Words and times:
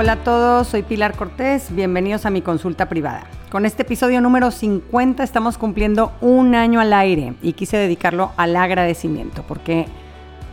Hola 0.00 0.12
a 0.12 0.24
todos, 0.24 0.68
soy 0.68 0.82
Pilar 0.82 1.14
Cortés, 1.14 1.74
bienvenidos 1.74 2.24
a 2.24 2.30
mi 2.30 2.40
consulta 2.40 2.88
privada. 2.88 3.24
Con 3.50 3.66
este 3.66 3.82
episodio 3.82 4.22
número 4.22 4.50
50 4.50 5.22
estamos 5.22 5.58
cumpliendo 5.58 6.12
un 6.22 6.54
año 6.54 6.80
al 6.80 6.94
aire 6.94 7.34
y 7.42 7.52
quise 7.52 7.76
dedicarlo 7.76 8.32
al 8.38 8.56
agradecimiento 8.56 9.44
porque 9.46 9.84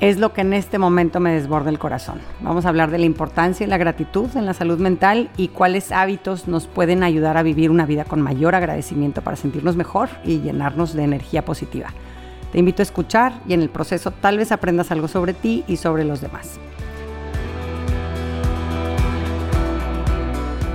es 0.01 0.17
lo 0.17 0.33
que 0.33 0.41
en 0.41 0.51
este 0.51 0.79
momento 0.79 1.21
me 1.21 1.31
desborda 1.31 1.69
el 1.69 1.79
corazón. 1.79 2.19
Vamos 2.41 2.65
a 2.65 2.69
hablar 2.69 2.91
de 2.91 2.97
la 2.97 3.05
importancia 3.05 3.65
y 3.65 3.69
la 3.69 3.77
gratitud 3.77 4.27
en 4.35 4.45
la 4.45 4.53
salud 4.53 4.79
mental 4.79 5.29
y 5.37 5.47
cuáles 5.47 5.93
hábitos 5.93 6.49
nos 6.49 6.67
pueden 6.67 7.01
ayudar 7.01 7.37
a 7.37 7.43
vivir 7.43 7.71
una 7.71 7.85
vida 7.85 8.03
con 8.03 8.21
mayor 8.21 8.53
agradecimiento 8.53 9.21
para 9.21 9.37
sentirnos 9.37 9.77
mejor 9.77 10.09
y 10.25 10.41
llenarnos 10.41 10.93
de 10.93 11.03
energía 11.03 11.45
positiva. 11.45 11.93
Te 12.51 12.59
invito 12.59 12.81
a 12.81 12.83
escuchar 12.83 13.39
y 13.47 13.53
en 13.53 13.61
el 13.61 13.69
proceso 13.69 14.11
tal 14.11 14.39
vez 14.39 14.51
aprendas 14.51 14.91
algo 14.91 15.07
sobre 15.07 15.33
ti 15.33 15.63
y 15.69 15.77
sobre 15.77 16.03
los 16.03 16.19
demás. 16.19 16.59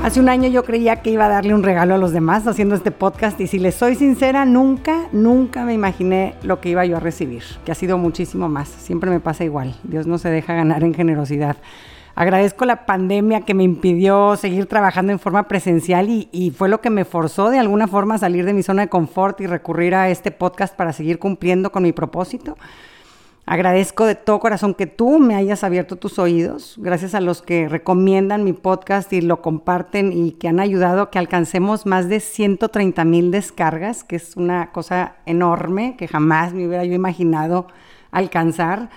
Hace 0.02 0.18
un 0.18 0.28
año 0.28 0.48
yo 0.48 0.64
creía 0.64 0.96
que 0.96 1.10
iba 1.10 1.26
a 1.26 1.28
darle 1.28 1.54
un 1.54 1.62
regalo 1.62 1.94
a 1.94 1.98
los 1.98 2.10
demás 2.10 2.44
haciendo 2.48 2.74
este 2.74 2.90
podcast 2.90 3.40
y 3.40 3.46
si 3.46 3.60
les 3.60 3.76
soy 3.76 3.94
sincera, 3.94 4.44
nunca, 4.44 5.06
nunca 5.12 5.64
me 5.64 5.74
imaginé 5.74 6.34
lo 6.42 6.60
que 6.60 6.70
iba 6.70 6.84
yo 6.84 6.96
a 6.96 7.00
recibir, 7.00 7.44
que 7.64 7.70
ha 7.70 7.76
sido 7.76 7.98
muchísimo 7.98 8.48
más. 8.48 8.68
Siempre 8.68 9.10
me 9.10 9.20
pasa 9.20 9.44
igual. 9.44 9.76
Dios 9.84 10.08
no 10.08 10.18
se 10.18 10.28
deja 10.28 10.54
ganar 10.54 10.82
en 10.82 10.92
generosidad. 10.92 11.56
Agradezco 12.16 12.64
la 12.64 12.84
pandemia 12.84 13.42
que 13.42 13.54
me 13.54 13.62
impidió 13.62 14.34
seguir 14.34 14.66
trabajando 14.66 15.12
en 15.12 15.20
forma 15.20 15.46
presencial 15.46 16.10
y, 16.10 16.52
fue 16.56 16.68
lo 16.68 16.80
que 16.80 16.90
me 16.90 17.04
forzó 17.04 17.50
de 17.50 17.60
alguna 17.60 17.86
forma 17.86 18.16
a 18.16 18.18
salir 18.18 18.44
de 18.44 18.54
mi 18.54 18.64
zona 18.64 18.82
de 18.82 18.88
confort 18.88 19.40
y 19.40 19.46
recurrir 19.46 19.94
a 19.94 20.10
este 20.10 20.32
podcast 20.32 20.74
para 20.74 20.92
seguir 20.92 21.20
cumpliendo 21.20 21.70
con 21.70 21.84
mi 21.84 21.92
propósito. 21.92 22.58
Agradezco 23.44 24.06
de 24.06 24.14
todo 24.14 24.38
corazón 24.38 24.72
que 24.72 24.86
tú 24.86 25.18
me 25.18 25.34
hayas 25.34 25.64
abierto 25.64 25.96
tus 25.96 26.20
oídos, 26.20 26.76
gracias 26.78 27.12
a 27.16 27.20
los 27.20 27.42
que 27.42 27.68
recomiendan 27.68 28.44
mi 28.44 28.52
podcast 28.52 29.12
y 29.12 29.20
lo 29.20 29.42
comparten 29.42 30.12
y 30.12 30.32
que 30.32 30.46
han 30.46 30.60
ayudado 30.60 31.02
a 31.02 31.10
que 31.10 31.18
alcancemos 31.18 31.84
más 31.84 32.08
de 32.08 32.20
130 32.20 33.04
mil 33.04 33.32
descargas, 33.32 34.04
que 34.04 34.14
es 34.14 34.36
una 34.36 34.70
cosa 34.70 35.16
enorme 35.26 35.96
que 35.98 36.06
jamás 36.06 36.54
me 36.54 36.68
hubiera 36.68 36.84
yo 36.84 36.94
imaginado 36.94 37.66
alcanzar. 38.12 38.90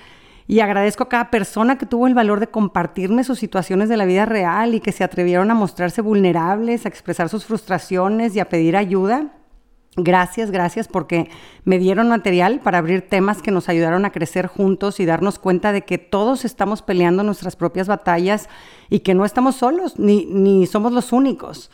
Y 0.48 0.60
agradezco 0.60 1.06
a 1.06 1.10
cada 1.10 1.32
persona 1.32 1.80
que 1.80 1.88
tuvo 1.88 2.06
el 2.06 2.14
valor 2.14 2.40
de 2.40 2.46
compartirme 2.46 3.24
sus 3.24 3.40
situaciones 3.40 3.90
de 3.90 3.98
la 3.98 4.06
vida 4.06 4.28
real 4.28 4.76
y 4.76 4.80
que 4.80 4.92
se 4.92 5.04
atrevieron 5.04 5.50
a 5.50 5.56
mostrarse 5.56 6.02
vulnerables, 6.02 6.86
a 6.86 6.90
expresar 6.90 7.30
sus 7.30 7.46
frustraciones 7.46 8.36
y 8.36 8.40
a 8.40 8.48
pedir 8.48 8.78
ayuda. 8.78 9.32
Gracias, 9.98 10.52
gracias 10.52 10.90
porque 10.90 11.30
me 11.64 11.80
dieron 11.80 12.10
material 12.10 12.60
para 12.60 12.80
abrir 12.80 13.08
temas 13.08 13.42
que 13.42 13.52
nos 13.52 13.70
ayudaron 13.70 14.04
a 14.04 14.12
crecer 14.12 14.48
juntos 14.48 15.00
y 15.00 15.06
darnos 15.06 15.40
cuenta 15.40 15.72
de 15.72 15.84
que 15.84 15.98
todos 15.98 16.44
estamos 16.44 16.82
peleando 16.82 17.24
nuestras 17.24 17.56
propias 17.56 17.88
batallas 17.88 18.50
y 18.90 19.00
que 19.00 19.14
no 19.14 19.24
estamos 19.24 19.56
solos 19.56 19.98
ni, 19.98 20.26
ni 20.26 20.66
somos 20.66 20.92
los 20.92 21.14
únicos. 21.14 21.72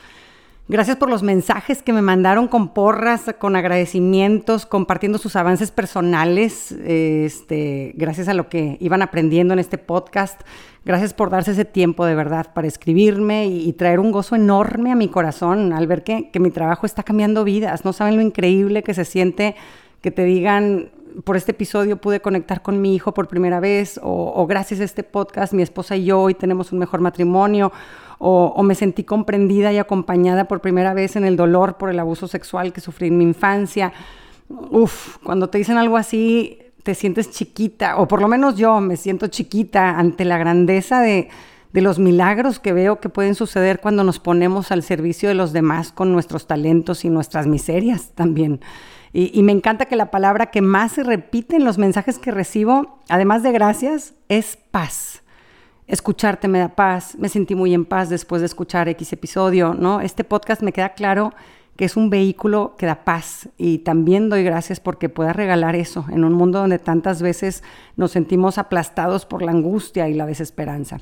Gracias 0.72 0.95
por 0.95 1.09
los 1.09 1.22
mensajes 1.22 1.83
que 1.83 1.91
me 1.91 2.02
mandaron 2.02 2.47
con 2.47 2.69
porras, 2.69 3.36
con 3.38 3.58
agradecimientos, 3.58 4.66
compartiendo 4.66 5.17
sus 5.17 5.36
avances 5.36 5.69
personales, 5.69 6.72
este, 6.72 7.91
gracias 7.97 8.30
a 8.30 8.33
lo 8.33 8.47
que 8.47 8.78
iban 8.80 9.02
aprendiendo 9.02 9.53
en 9.53 9.59
este 9.59 9.78
podcast. 9.78 10.39
Gracias 10.86 11.13
por 11.13 11.30
darse 11.30 11.52
ese 11.52 11.66
tiempo 11.66 12.05
de 12.05 12.16
verdad 12.16 12.53
para 12.53 12.69
escribirme 12.69 13.47
y, 13.47 13.73
traer 13.73 14.00
un 14.00 14.13
gozo 14.13 14.38
enorme 14.38 14.94
a 14.94 14.95
mi 14.95 15.09
corazón 15.09 15.73
al 15.73 15.88
ver 15.88 16.05
que, 16.05 16.30
que 16.31 16.39
mi 16.39 16.52
trabajo 16.52 16.85
está 16.85 17.03
cambiando 17.03 17.44
vidas. 17.44 17.83
No 17.83 17.91
saben 17.91 18.16
lo 18.16 18.22
increíble 18.22 18.81
que 18.81 18.94
se 18.94 19.03
siente 19.03 19.58
que 20.02 20.09
te 20.09 20.23
digan, 20.23 20.89
por 21.23 21.37
este 21.37 21.51
episodio 21.51 21.97
pude 21.97 22.21
conectar 22.21 22.61
con 22.61 22.81
mi 22.81 22.95
hijo 22.95 23.13
por 23.13 23.27
primera 23.27 23.59
vez, 23.59 23.99
o, 24.01 24.33
o, 24.35 24.47
gracias 24.47 24.79
a 24.79 24.83
este 24.83 25.03
podcast 25.03 25.53
mi 25.53 25.61
esposa 25.61 25.95
y 25.95 26.05
yo 26.05 26.19
hoy 26.22 26.33
tenemos 26.33 26.72
un 26.72 26.79
mejor 26.79 27.01
matrimonio, 27.01 27.72
o, 28.23 28.61
me 28.61 28.75
sentí 28.75 29.03
comprendida 29.03 29.73
y 29.73 29.79
acompañada 29.79 30.47
por 30.47 30.61
primera 30.61 30.94
vez 30.94 31.16
en 31.16 31.25
el 31.25 31.35
dolor 31.35 31.77
por 31.77 31.89
el 31.89 32.00
abuso 32.00 32.27
sexual 32.27 32.71
que 32.71 32.79
sufrí 32.79 33.07
en 33.07 33.17
mi 33.17 33.23
infancia. 33.23 33.94
Uf, 34.47 35.17
cuando 35.23 35.50
te 35.50 35.57
dicen 35.57 35.77
algo 35.77 35.97
así, 35.97 36.59
te 36.83 36.94
sientes 36.94 37.31
chiquita, 37.31 37.97
o 37.97 38.07
por 38.07 38.21
lo 38.21 38.27
menos 38.27 38.57
yo 38.57 38.79
me 38.79 38.95
siento 38.95 39.27
chiquita 39.27 39.97
ante 39.97 40.25
la 40.25 40.38
grandeza 40.38 41.01
de, 41.01 41.29
de 41.73 41.81
los 41.81 41.97
milagros 41.97 42.59
que 42.59 42.73
veo 42.73 43.00
que 43.00 43.09
pueden 43.09 43.33
suceder 43.33 43.79
cuando 43.79 44.03
nos 44.03 44.19
ponemos 44.19 44.71
al 44.71 44.83
servicio 44.83 45.29
de 45.29 45.35
los 45.35 45.51
demás 45.51 45.91
con 45.91 46.11
nuestros 46.11 46.45
talentos 46.45 47.05
y 47.05 47.09
nuestras 47.09 47.47
miserias 47.47 48.11
también. 48.13 48.61
Y, 49.13 49.44
me 49.44 49.51
encanta 49.51 49.85
que 49.85 49.97
la 49.97 50.09
palabra 50.09 50.51
que 50.51 50.61
más 50.61 50.94
se 50.94 51.03
repite 51.03 51.57
en 51.57 51.66
los 51.66 51.77
mensajes 51.77 52.17
que 52.17 52.31
recibo, 52.31 52.99
además 53.09 53.44
de 53.44 53.51
gracias, 53.51 54.13
es 54.29 54.57
paz 54.72 55.22
escucharte 55.88 56.47
me 56.47 56.59
da 56.59 56.69
paz, 56.69 57.17
me 57.19 57.27
sentí 57.27 57.53
muy 57.53 57.73
en 57.73 57.83
paz 57.83 58.09
después 58.09 58.41
de 58.41 58.45
escuchar 58.45 58.88
X 58.88 59.11
episodio, 59.11 59.73
¿no? 59.73 60.00
Este 60.00 60.23
podcast 60.23 60.61
me 60.61 60.71
queda 60.71 60.94
claro 60.94 61.33
que 61.75 61.83
es 61.83 61.97
un 61.97 62.09
vehículo 62.09 62.75
que 62.77 62.85
da 62.85 63.03
paz 63.03 63.50
y 63.57 63.79
también 63.79 64.29
doy 64.29 64.44
gracias 64.44 64.79
porque 64.79 65.09
pueda 65.09 65.33
regalar 65.33 65.75
eso 65.75 66.05
en 66.09 66.23
un 66.23 66.33
mundo 66.33 66.59
donde 66.59 66.79
tantas 66.79 67.21
veces 67.21 67.63
nos 67.97 68.11
sentimos 68.11 68.57
aplastados 68.57 69.25
por 69.25 69.41
la 69.41 69.51
angustia 69.51 70.07
y 70.07 70.13
la 70.13 70.25
desesperanza. 70.25 71.00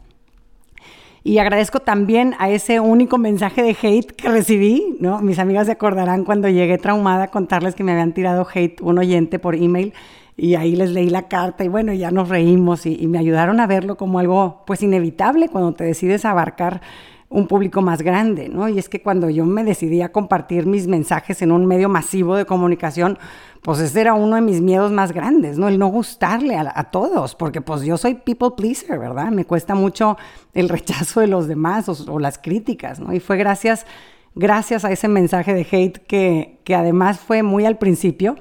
Y 1.24 1.38
agradezco 1.40 1.82
también 1.82 2.36
a 2.40 2.50
ese 2.50 2.80
único 2.80 3.18
mensaje 3.18 3.62
de 3.62 3.76
hate 3.82 4.12
que 4.12 4.30
recibí, 4.30 4.96
¿no? 5.00 5.22
Mis 5.22 5.40
amigas 5.40 5.66
se 5.66 5.74
acordarán 5.74 6.24
cuando 6.24 6.48
llegué 6.48 6.78
traumada 6.78 7.26
a 7.26 7.28
contarles 7.32 7.76
que 7.76 7.84
me 7.84 7.92
habían 7.92 8.14
tirado 8.14 8.48
hate 8.54 8.82
un 8.82 8.98
oyente 8.98 9.38
por 9.40 9.56
email 9.56 9.94
y 10.40 10.56
ahí 10.56 10.76
les 10.76 10.92
leí 10.92 11.10
la 11.10 11.28
carta 11.28 11.64
y 11.64 11.68
bueno, 11.68 11.94
ya 11.94 12.12
nos 12.12 12.30
reímos 12.30 12.86
y, 12.86 13.08
me 13.08 13.20
ayudaron 13.20 13.60
a 13.60 13.68
verlo 13.68 13.98
como 13.98 14.20
algo 14.20 14.64
pues 14.66 14.82
inevitable 14.82 15.50
cuando 15.50 15.74
te 15.74 15.84
decides 15.84 16.24
abarcar 16.26 16.82
un 17.30 17.48
público 17.48 17.82
más 17.82 18.02
grande, 18.02 18.50
¿no? 18.50 18.68
Y 18.68 18.80
es 18.80 18.90
que 18.90 19.02
cuando 19.04 19.30
yo 19.30 19.46
me 19.46 19.64
decidí 19.64 20.02
a 20.02 20.12
compartir 20.12 20.66
mis 20.66 20.88
mensajes 20.88 21.44
en 21.44 21.52
un 21.52 21.68
medio 21.68 21.88
masivo 21.88 22.36
de 22.36 22.46
comunicación, 22.46 23.20
pues 23.62 23.80
ese 23.80 24.02
era 24.02 24.16
uno 24.16 24.36
de 24.36 24.42
mis 24.42 24.62
miedos 24.62 24.92
más 24.92 25.12
grandes, 25.12 25.60
¿no? 25.60 25.68
El 25.68 25.78
no 25.78 25.88
gustarle 25.88 26.56
a, 26.58 26.84
todos, 26.86 27.36
porque 27.36 27.62
pues 27.62 27.84
yo 27.84 27.98
soy 27.98 28.16
people 28.16 28.50
pleaser, 28.58 28.98
¿verdad? 28.98 29.30
Me 29.30 29.46
cuesta 29.46 29.76
mucho 29.76 30.18
el 30.54 30.70
rechazo 30.70 31.20
de 31.20 31.28
los 31.28 31.48
demás 31.48 31.88
o, 31.88 32.12
o 32.12 32.20
las 32.20 32.40
críticas, 32.40 33.00
¿no? 33.00 33.14
Y 33.14 33.20
fue 33.20 33.38
gracias, 33.38 33.86
gracias 34.34 34.84
a 34.84 34.92
ese 34.92 35.08
mensaje 35.08 35.54
de 35.54 35.68
hate 35.72 36.00
que, 36.00 36.60
que 36.64 36.74
además 36.74 37.20
fue 37.20 37.44
muy 37.44 37.66
al 37.66 37.78
principio, 37.78 38.38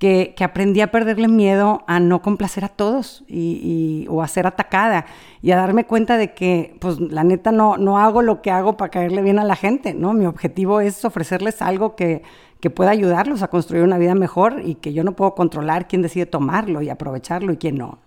que, 0.00 0.34
aprendí 0.40 0.80
a 0.80 0.90
perderle 0.90 1.28
miedo 1.28 1.84
a 1.86 2.00
no 2.00 2.22
complacer 2.22 2.64
a 2.64 2.70
todos 2.70 3.22
y, 3.28 4.06
o 4.08 4.22
a 4.22 4.28
ser 4.28 4.46
atacada 4.46 5.04
y 5.42 5.50
a 5.50 5.56
darme 5.56 5.84
cuenta 5.84 6.16
de 6.16 6.32
que, 6.32 6.74
pues, 6.80 6.98
la 6.98 7.22
neta 7.22 7.52
no, 7.52 7.76
no 7.76 7.98
hago 7.98 8.22
lo 8.22 8.40
que 8.40 8.50
hago 8.50 8.78
para 8.78 8.90
caerle 8.90 9.20
bien 9.20 9.38
a 9.38 9.44
la 9.44 9.56
gente, 9.56 9.92
¿no? 9.92 10.14
Mi 10.14 10.24
objetivo 10.24 10.80
es 10.80 11.04
ofrecerles 11.04 11.60
algo 11.60 11.96
que, 11.96 12.22
que 12.60 12.70
pueda 12.70 12.92
ayudarlos 12.92 13.42
a 13.42 13.48
construir 13.48 13.84
una 13.84 13.98
vida 13.98 14.14
mejor 14.14 14.62
y 14.64 14.76
que 14.76 14.94
yo 14.94 15.04
no 15.04 15.12
puedo 15.12 15.34
controlar 15.34 15.86
quién 15.86 16.00
decide 16.00 16.24
tomarlo 16.24 16.80
y 16.80 16.88
aprovecharlo 16.88 17.52
y 17.52 17.58
quién 17.58 17.76
no. 17.76 17.98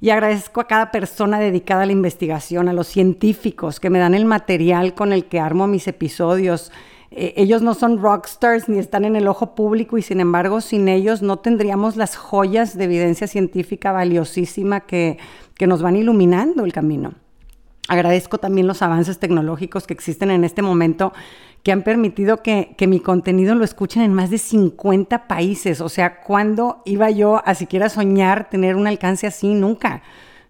Y 0.00 0.10
agradezco 0.10 0.60
a 0.60 0.68
cada 0.68 0.92
persona 0.92 1.40
dedicada 1.40 1.82
a 1.82 1.86
la 1.86 1.92
investigación, 1.92 2.68
a 2.68 2.72
los 2.72 2.86
científicos 2.86 3.80
que 3.80 3.90
me 3.90 3.98
dan 3.98 4.14
el 4.14 4.26
material 4.26 4.94
con 4.94 5.12
el 5.12 5.24
que 5.24 5.40
armo 5.40 5.66
mis 5.66 5.88
episodios, 5.88 6.70
eh, 7.16 7.32
ellos 7.36 7.62
no 7.62 7.72
son 7.72 7.98
rockstars 7.98 8.68
ni 8.68 8.78
están 8.78 9.06
en 9.06 9.16
el 9.16 9.26
ojo 9.26 9.54
público 9.54 9.96
y 9.96 10.02
sin 10.02 10.20
embargo 10.20 10.60
sin 10.60 10.86
ellos 10.88 11.22
no 11.22 11.38
tendríamos 11.38 11.96
las 11.96 12.14
joyas 12.14 12.76
de 12.76 12.84
evidencia 12.84 13.26
científica 13.26 13.90
valiosísima 13.90 14.80
que, 14.80 15.16
que 15.54 15.66
nos 15.66 15.80
van 15.80 15.96
iluminando 15.96 16.64
el 16.64 16.74
camino. 16.74 17.14
Agradezco 17.88 18.36
también 18.38 18.66
los 18.66 18.82
avances 18.82 19.18
tecnológicos 19.18 19.86
que 19.86 19.94
existen 19.94 20.30
en 20.30 20.44
este 20.44 20.60
momento 20.60 21.14
que 21.62 21.72
han 21.72 21.82
permitido 21.82 22.42
que, 22.42 22.74
que, 22.76 22.86
mi 22.86 23.00
contenido 23.00 23.54
lo 23.54 23.64
escuchen 23.64 24.02
en 24.02 24.12
más 24.12 24.30
de 24.30 24.38
50 24.38 25.26
países. 25.26 25.80
O 25.80 25.88
sea, 25.88 26.20
¿cuándo 26.20 26.82
iba 26.84 27.10
yo 27.10 27.42
a 27.44 27.54
siquiera 27.54 27.88
soñar 27.88 28.50
tener 28.50 28.76
un 28.76 28.86
alcance 28.86 29.26
así? 29.26 29.54
Nunca. 29.54 30.02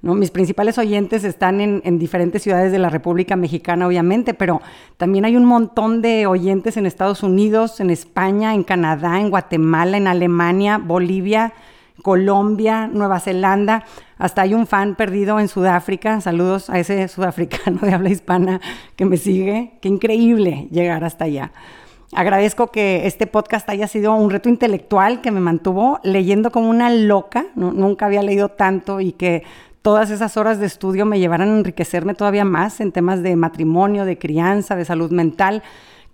Mis 0.03 0.31
principales 0.31 0.79
oyentes 0.79 1.25
están 1.25 1.61
en, 1.61 1.99
diferentes 1.99 2.43
ciudades 2.43 2.71
de 2.71 2.79
la 2.79 2.91
República 2.91 3.35
Mexicana, 3.35 3.87
obviamente, 3.87 4.35
pero 4.35 4.61
también 4.97 5.25
hay 5.25 5.37
un 5.37 5.45
montón 5.45 6.03
de 6.03 6.27
oyentes 6.27 6.77
en 6.77 6.87
Estados 6.87 7.23
Unidos, 7.23 7.81
en 7.81 7.91
España, 7.91 8.55
en 8.55 8.63
Canadá, 8.63 9.19
en 9.21 9.31
Guatemala, 9.31 9.97
en 9.97 10.07
Alemania, 10.07 10.79
Bolivia, 10.79 11.55
Colombia, 12.03 12.89
Nueva 12.93 13.21
Zelanda. 13.21 13.85
Hasta 14.19 14.43
hay 14.43 14.55
un 14.55 14.67
fan 14.67 14.95
perdido 14.95 15.41
en 15.41 15.49
Sudáfrica. 15.49 16.21
Saludos 16.21 16.71
a 16.71 16.79
ese 16.79 17.09
sudafricano 17.09 17.81
de 17.81 17.93
habla 17.93 18.11
hispana 18.11 18.61
que 18.95 19.07
me 19.07 19.17
sigue. 19.17 19.73
Qué 19.81 19.89
increíble 19.89 20.69
llegar 20.71 21.05
hasta 21.05 21.25
allá. 21.25 21.53
Agradezco 22.13 22.69
que 22.69 23.07
este 23.07 23.27
podcast 23.27 23.69
haya 23.69 23.89
sido 23.89 24.15
un 24.15 24.31
reto 24.31 24.49
intelectual 24.49 25.21
que 25.21 25.33
me 25.33 25.41
mantuvo 25.41 25.99
leyendo 26.05 26.53
como 26.53 26.71
una 26.71 26.91
loca. 26.91 27.47
nunca 27.57 28.07
había 28.07 28.23
leído 28.23 28.51
tanto 28.51 29.01
y 29.01 29.13
que 29.13 29.43
todas 29.87 30.11
esas 30.11 30.37
horas 30.37 30.59
de 30.59 30.67
estudio 30.67 31.07
me 31.07 31.21
llevaran 31.21 31.49
a 31.49 31.59
enriquecerme 31.59 32.15
todavía 32.15 32.45
más 32.45 32.81
en 32.81 32.91
temas 32.91 33.23
de 33.23 33.37
matrimonio, 33.37 34.05
de 34.05 34.19
crianza, 34.19 34.75
de 34.75 34.85
salud 34.85 35.13
mental, 35.13 35.63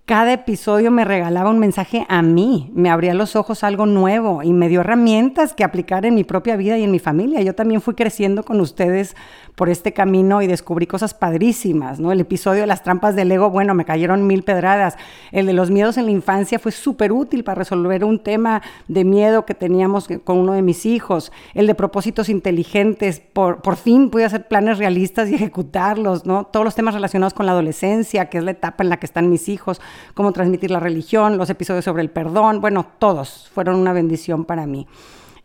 cada 0.05 0.33
episodio 0.33 0.91
me 0.91 1.05
regalaba 1.05 1.49
un 1.49 1.59
mensaje 1.59 2.05
a 2.09 2.21
mí, 2.21 2.69
me 2.73 2.89
abría 2.89 3.13
los 3.13 3.37
ojos 3.37 3.63
algo 3.63 3.85
nuevo 3.85 4.43
y 4.43 4.51
me 4.51 4.67
dio 4.67 4.81
herramientas 4.81 5.53
que 5.53 5.63
aplicar 5.63 6.05
en 6.05 6.13
mi 6.13 6.25
propia 6.25 6.57
vida 6.57 6.77
y 6.77 6.83
en 6.83 6.91
mi 6.91 6.99
familia. 6.99 7.41
Yo 7.41 7.55
también 7.55 7.79
fui 7.79 7.93
creciendo 7.93 8.43
con 8.43 8.59
ustedes 8.59 9.15
por 9.55 9.69
este 9.69 9.93
camino 9.93 10.41
y 10.41 10.47
descubrí 10.47 10.87
cosas 10.87 11.13
padrísimas, 11.13 12.01
¿no? 12.01 12.11
El 12.11 12.19
episodio 12.19 12.61
de 12.61 12.67
las 12.67 12.83
trampas 12.83 13.15
del 13.15 13.31
ego, 13.31 13.49
bueno, 13.49 13.75
me 13.75 13.85
cayeron 13.85 14.27
mil 14.27 14.43
pedradas. 14.43 14.97
El 15.31 15.45
de 15.45 15.53
los 15.53 15.71
miedos 15.71 15.97
en 15.97 16.05
la 16.05 16.11
infancia 16.11 16.59
fue 16.59 16.73
súper 16.73 17.13
útil 17.13 17.45
para 17.45 17.59
resolver 17.59 18.03
un 18.03 18.19
tema 18.19 18.61
de 18.89 19.05
miedo 19.05 19.45
que 19.45 19.53
teníamos 19.53 20.09
con 20.25 20.37
uno 20.37 20.51
de 20.51 20.63
mis 20.63 20.85
hijos. 20.85 21.31
El 21.53 21.65
de 21.65 21.75
propósitos 21.75 22.27
inteligentes, 22.27 23.21
por, 23.21 23.61
por 23.61 23.77
fin 23.77 24.09
pude 24.09 24.25
hacer 24.25 24.49
planes 24.49 24.79
realistas 24.79 25.29
y 25.29 25.35
ejecutarlos, 25.35 26.25
¿no? 26.25 26.45
Todos 26.45 26.65
los 26.65 26.75
temas 26.75 26.93
relacionados 26.93 27.33
con 27.33 27.45
la 27.45 27.53
adolescencia, 27.53 28.29
que 28.29 28.39
es 28.39 28.43
la 28.43 28.51
etapa 28.51 28.83
en 28.83 28.89
la 28.89 28.97
que 28.97 29.05
están 29.05 29.29
mis 29.29 29.47
hijos, 29.47 29.79
cómo 30.13 30.31
transmitir 30.31 30.71
la 30.71 30.79
religión, 30.79 31.37
los 31.37 31.49
episodios 31.49 31.85
sobre 31.85 32.01
el 32.01 32.09
perdón, 32.09 32.61
bueno, 32.61 32.85
todos 32.99 33.49
fueron 33.53 33.75
una 33.75 33.93
bendición 33.93 34.45
para 34.45 34.65
mí. 34.65 34.87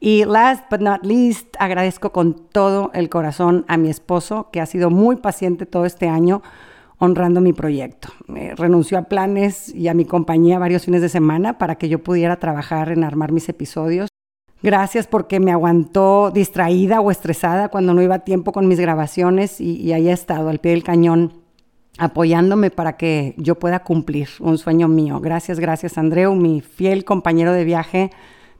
Y 0.01 0.25
last 0.25 0.65
but 0.71 0.81
not 0.81 1.05
least, 1.05 1.57
agradezco 1.59 2.13
con 2.13 2.35
todo 2.35 2.91
el 2.95 3.09
corazón 3.09 3.65
a 3.69 3.77
mi 3.77 3.89
esposo, 3.89 4.49
que 4.53 4.61
ha 4.61 4.67
sido 4.67 4.91
muy 4.91 5.17
paciente 5.17 5.67
todo 5.67 5.87
este 5.87 6.09
año 6.09 6.43
honrando 6.99 7.41
mi 7.41 7.53
proyecto. 7.53 8.09
renunció 8.57 8.99
a 8.99 9.03
planes 9.03 9.75
y 9.75 9.89
a 9.89 9.95
mi 9.95 10.05
compañía 10.05 10.59
varios 10.59 10.85
fines 10.85 11.01
de 11.01 11.09
semana 11.09 11.59
para 11.59 11.77
que 11.77 11.89
yo 11.89 12.03
pudiera 12.03 12.37
trabajar 12.37 12.91
en 12.91 13.05
armar 13.05 13.33
mis 13.33 13.49
episodios. 13.49 14.09
Gracias 14.63 15.07
porque 15.07 15.39
me 15.39 15.53
aguantó 15.53 16.33
distraída 16.33 17.01
o 17.01 17.13
estresada 17.13 17.69
cuando 17.69 17.95
no 17.95 18.03
iba 18.03 18.17
a 18.17 18.25
tiempo 18.25 18.51
con 18.51 18.67
mis 18.67 18.81
grabaciones 18.81 19.61
y, 19.61 19.77
y 19.77 19.93
ahí 19.93 20.09
ha 20.09 20.13
estado 20.13 20.49
al 20.49 20.59
pie 20.59 20.73
del 20.73 20.83
cañón 20.83 21.33
apoyándome 21.99 22.71
para 22.71 22.97
que 22.97 23.35
yo 23.37 23.57
pueda 23.57 23.81
cumplir 23.81 24.29
un 24.41 24.57
sueño 24.57 24.89
mío. 24.89 25.21
Gracias, 25.21 25.61
gracias 25.61 25.99
Andreu, 25.99 26.35
mi 26.35 26.61
fiel 26.61 27.05
compañero 27.05 27.53
de 27.53 27.65
viaje. 27.65 28.11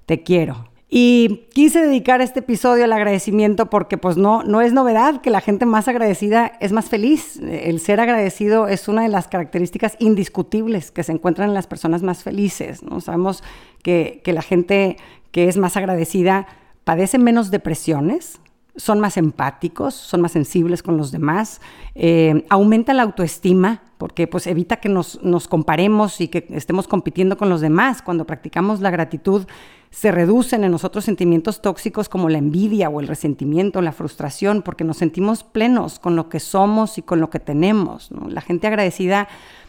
Te 0.07 0.23
quiero. 0.23 0.69
Y 0.91 1.49
quise 1.53 1.83
dedicar 1.83 2.23
este 2.23 2.41
episodio 2.41 2.85
al 2.85 2.93
agradecimiento 2.95 3.69
porque 3.69 3.99
pues 3.99 4.17
no, 4.17 4.43
no 4.43 4.63
es 4.63 4.73
novedad 4.73 5.21
que 5.21 5.29
la 5.29 5.43
gente 5.43 5.67
más 5.67 5.87
agradecida 5.87 6.53
es 6.61 6.73
más 6.73 6.87
feliz. 6.87 7.39
El 7.43 7.79
ser 7.81 8.01
agradecido 8.01 8.69
es 8.69 8.89
una 8.89 9.03
de 9.03 9.09
las 9.09 9.29
características 9.29 9.97
indiscutibles 9.99 10.91
que 10.91 11.03
se 11.03 11.13
encuentran 11.13 11.49
en 11.49 11.55
las 11.55 11.67
personas 11.67 12.03
más 12.03 12.23
felices. 12.23 12.83
¿no? 12.83 13.03
Sabemos 13.03 13.45
que, 13.83 14.23
que 14.25 14.33
la 14.33 14.41
gente 14.41 14.97
que 15.31 15.49
es 15.49 15.59
más 15.59 15.77
agradecida 15.77 16.47
padece 16.85 17.19
menos 17.19 17.51
depresiones, 17.51 18.41
son 18.79 19.01
más 19.01 19.17
empáticos, 19.17 19.95
son 19.95 20.23
más 20.23 20.33
sensibles 20.33 20.83
con 20.83 20.97
los 20.97 21.13
demás, 21.13 21.61
eh, 21.95 22.47
aumenta 22.49 22.95
la 22.95 23.03
autoestima 23.03 23.83
porque 23.99 24.29
pues 24.29 24.47
evita 24.47 24.77
que 24.77 24.89
nos, 24.89 25.23
nos, 25.23 25.49
comparemos 25.49 26.21
y 26.21 26.29
que 26.29 26.47
estemos 26.51 26.87
compitiendo 26.87 27.37
con 27.37 27.49
los 27.49 27.61
demás. 27.61 28.01
Cuando 28.01 28.25
practicamos 28.27 28.81
la 28.81 28.91
gratitud 28.91 29.45
se 29.91 30.13
reducen 30.13 30.65
en 30.65 30.71
nosotros 30.71 31.05
sentimientos 31.05 31.61
tóxicos 31.61 32.09
como 32.09 32.29
la 32.29 32.39
envidia 32.39 32.89
o 32.89 33.01
el 33.01 33.09
resentimiento, 33.09 33.83
la 33.83 33.93
frustración, 33.93 34.63
porque 34.63 34.85
nos 34.85 34.99
sentimos 34.99 35.43
plenos 35.43 35.99
con 35.99 36.15
lo 36.15 36.29
que 36.29 36.41
somos 36.41 36.99
y 36.99 37.03
con 37.03 37.21
lo 37.21 37.31
que 37.31 37.41
tenemos. 37.41 38.11
La 38.29 38.41
gente 38.41 38.67
agradecida 38.67 39.29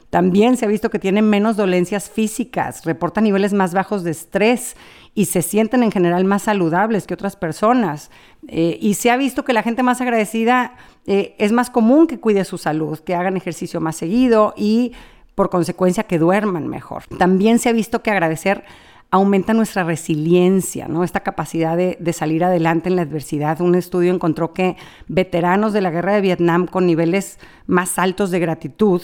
también 0.10 0.58
se 0.58 0.66
ha 0.66 0.68
visto 0.68 0.90
que 0.90 0.98
tienen 0.98 1.30
menos 1.30 1.56
dolencias 1.56 2.10
físicas, 2.10 2.84
reportan 2.86 3.26
niveles 3.26 3.54
más 3.54 3.74
bajos 3.74 4.04
de 4.04 4.12
estrés 4.12 4.76
y 5.14 5.26
se 5.26 5.42
sienten 5.44 5.84
en 5.84 5.92
general 5.92 6.26
más 6.26 6.44
saludables 6.44 7.06
que 7.06 7.14
otras 7.14 7.36
personas. 7.36 8.10
Eh, 8.48 8.78
y 8.82 8.96
se 8.96 9.12
ha 9.12 9.18
visto 9.18 9.46
que 9.46 9.54
la 9.54 9.62
gente 9.62 9.84
más 9.84 10.02
agradecida 10.02 10.74
eh, 11.06 11.36
es 11.38 11.52
más 11.52 11.70
común 11.70 12.08
que 12.08 12.20
cuide 12.20 12.44
su 12.44 12.58
salud, 12.58 13.00
que 13.00 13.14
hagan 13.14 13.38
ejercicio 13.38 13.82
más 13.82 13.98
seguido 13.98 14.54
y 14.58 14.94
por 15.36 15.52
consecuencia 15.52 16.04
que 16.04 16.18
duerman 16.18 16.68
mejor. 16.68 17.04
También 17.20 17.60
se 17.60 17.70
ha 17.70 17.74
visto 17.74 18.02
que 18.02 18.10
agradecer 18.10 18.64
aumenta 19.12 19.54
nuestra 19.54 19.84
resiliencia, 19.84 20.88
¿no? 20.88 21.04
Esta 21.04 21.22
capacidad 21.22 21.76
de, 21.76 21.98
de, 22.00 22.14
salir 22.14 22.44
adelante 22.44 22.90
en 22.90 22.96
la 22.96 23.02
adversidad. 23.04 23.60
Un 23.60 23.74
estudio 23.74 24.14
encontró 24.14 24.54
que 24.54 24.76
veteranos 25.08 25.74
de 25.74 25.82
la 25.82 25.90
guerra 25.90 26.14
de 26.14 26.22
Vietnam 26.22 26.68
con 26.68 26.86
niveles 26.86 27.40
más 27.66 27.98
altos 27.98 28.30
de 28.30 28.40
gratitud 28.40 29.02